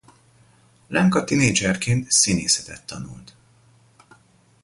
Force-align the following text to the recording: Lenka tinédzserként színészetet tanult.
Lenka 0.87 1.21
tinédzserként 1.23 2.11
színészetet 2.11 2.85
tanult. 2.85 3.35